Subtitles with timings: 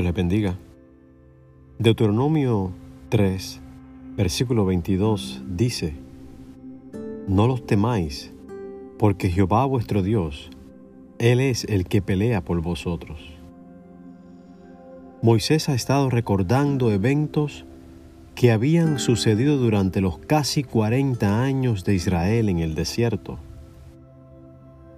[0.00, 0.54] Dios les bendiga.
[1.78, 2.72] Deuteronomio
[3.10, 3.60] 3,
[4.16, 5.92] versículo 22 dice,
[7.28, 8.32] No los temáis,
[8.98, 10.48] porque Jehová vuestro Dios,
[11.18, 13.20] Él es el que pelea por vosotros.
[15.20, 17.66] Moisés ha estado recordando eventos
[18.34, 23.38] que habían sucedido durante los casi 40 años de Israel en el desierto.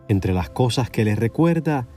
[0.06, 1.88] Entre las cosas que les recuerda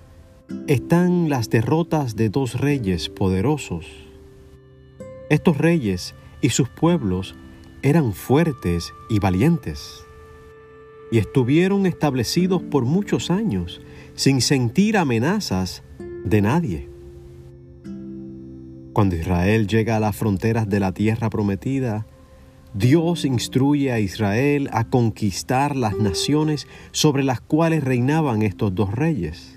[0.68, 3.86] están las derrotas de dos reyes poderosos.
[5.30, 7.36] Estos reyes y sus pueblos
[7.82, 10.04] eran fuertes y valientes,
[11.12, 13.82] y estuvieron establecidos por muchos años
[14.16, 15.84] sin sentir amenazas
[16.24, 16.90] de nadie.
[18.94, 22.08] Cuando Israel llega a las fronteras de la tierra prometida,
[22.74, 29.56] Dios instruye a Israel a conquistar las naciones sobre las cuales reinaban estos dos reyes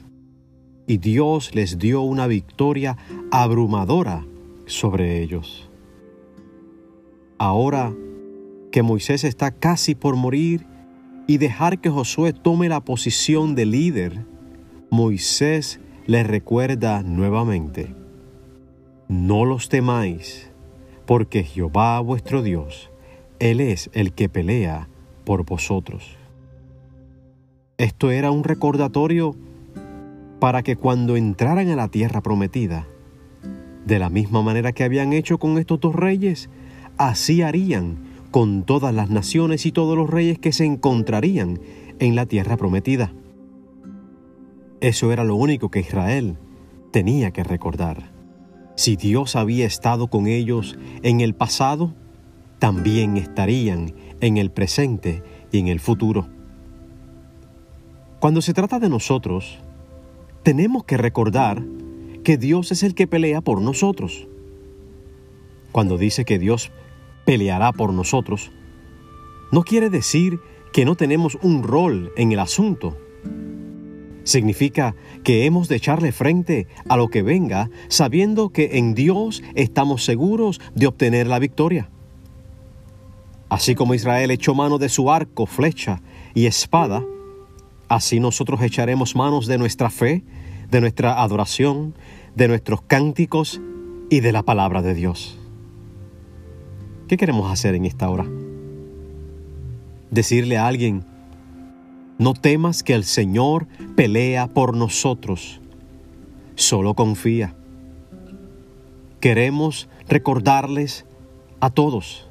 [0.88, 2.96] y Dios les dio una victoria
[3.30, 4.24] abrumadora
[4.66, 5.68] sobre ellos.
[7.36, 7.94] Ahora
[8.72, 10.66] que Moisés está casi por morir
[11.26, 14.24] y dejar que Josué tome la posición de líder,
[14.90, 17.94] Moisés les recuerda nuevamente,
[19.08, 20.50] no los temáis,
[21.04, 22.90] porque Jehová vuestro Dios,
[23.40, 24.88] Él es el que pelea
[25.26, 26.16] por vosotros.
[27.76, 29.36] Esto era un recordatorio
[30.38, 32.86] para que cuando entraran a la tierra prometida,
[33.86, 36.50] de la misma manera que habían hecho con estos dos reyes,
[36.96, 37.98] así harían
[38.30, 41.60] con todas las naciones y todos los reyes que se encontrarían
[41.98, 43.12] en la tierra prometida.
[44.80, 46.36] Eso era lo único que Israel
[46.92, 48.12] tenía que recordar.
[48.76, 51.94] Si Dios había estado con ellos en el pasado,
[52.58, 56.28] también estarían en el presente y en el futuro.
[58.20, 59.58] Cuando se trata de nosotros,
[60.42, 61.62] tenemos que recordar
[62.24, 64.28] que Dios es el que pelea por nosotros.
[65.72, 66.70] Cuando dice que Dios
[67.24, 68.50] peleará por nosotros,
[69.50, 70.40] no quiere decir
[70.72, 72.96] que no tenemos un rol en el asunto.
[74.24, 74.94] Significa
[75.24, 80.60] que hemos de echarle frente a lo que venga sabiendo que en Dios estamos seguros
[80.74, 81.90] de obtener la victoria.
[83.48, 86.02] Así como Israel echó mano de su arco, flecha
[86.34, 87.02] y espada,
[87.88, 90.22] Así nosotros echaremos manos de nuestra fe,
[90.70, 91.94] de nuestra adoración,
[92.34, 93.60] de nuestros cánticos
[94.10, 95.38] y de la palabra de Dios.
[97.08, 98.26] ¿Qué queremos hacer en esta hora?
[100.10, 101.04] Decirle a alguien,
[102.18, 103.66] no temas que el Señor
[103.96, 105.60] pelea por nosotros,
[106.56, 107.54] solo confía.
[109.20, 111.06] Queremos recordarles
[111.60, 112.28] a todos,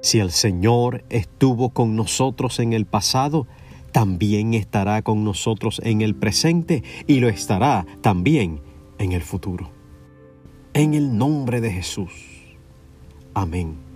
[0.00, 3.46] si el Señor estuvo con nosotros en el pasado,
[3.92, 8.60] también estará con nosotros en el presente y lo estará también
[8.98, 9.70] en el futuro.
[10.74, 12.12] En el nombre de Jesús.
[13.34, 13.89] Amén.